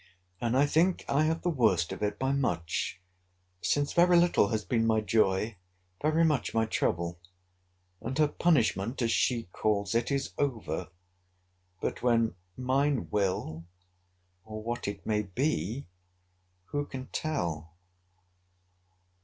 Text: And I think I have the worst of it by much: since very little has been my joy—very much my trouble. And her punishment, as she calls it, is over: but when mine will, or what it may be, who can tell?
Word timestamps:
And 0.39 0.57
I 0.57 0.65
think 0.65 1.05
I 1.07 1.25
have 1.25 1.43
the 1.43 1.51
worst 1.51 1.91
of 1.91 2.01
it 2.01 2.17
by 2.17 2.31
much: 2.31 2.99
since 3.61 3.93
very 3.93 4.17
little 4.17 4.47
has 4.47 4.65
been 4.65 4.87
my 4.87 4.99
joy—very 4.99 6.25
much 6.25 6.55
my 6.55 6.65
trouble. 6.65 7.19
And 8.01 8.17
her 8.17 8.27
punishment, 8.27 9.03
as 9.03 9.11
she 9.11 9.43
calls 9.53 9.93
it, 9.93 10.09
is 10.09 10.31
over: 10.39 10.89
but 11.81 12.01
when 12.01 12.33
mine 12.57 13.11
will, 13.11 13.65
or 14.43 14.63
what 14.63 14.87
it 14.87 15.05
may 15.05 15.21
be, 15.21 15.85
who 16.71 16.87
can 16.87 17.05
tell? 17.11 17.75